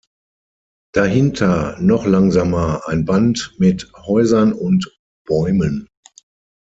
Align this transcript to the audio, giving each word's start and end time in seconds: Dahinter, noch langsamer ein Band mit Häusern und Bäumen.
Dahinter, 0.95 1.77
noch 1.79 2.07
langsamer 2.07 2.87
ein 2.87 3.05
Band 3.05 3.53
mit 3.59 3.91
Häusern 3.95 4.51
und 4.51 4.97
Bäumen. 5.27 5.89